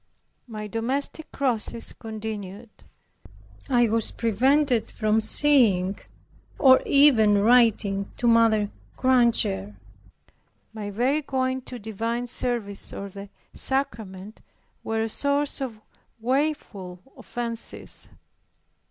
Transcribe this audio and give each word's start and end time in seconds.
My 0.47 0.65
domestic 0.65 1.31
crosses 1.31 1.93
continued. 1.93 2.71
I 3.69 3.87
was 3.87 4.09
prevented 4.09 4.89
from 4.89 5.21
seeing 5.21 5.99
or 6.57 6.81
even 6.87 7.37
writing 7.37 8.09
to 8.17 8.25
Mrs. 8.25 8.71
Granger. 8.97 9.75
My 10.73 10.89
very 10.89 11.21
going 11.21 11.61
to 11.69 11.77
divine 11.77 12.25
service 12.25 12.91
or 12.91 13.09
the 13.09 13.29
sacrament, 13.53 14.41
were 14.83 15.03
a 15.03 15.07
source 15.07 15.61
of 15.61 15.79
woeful 16.19 16.99
offences. 17.15 18.09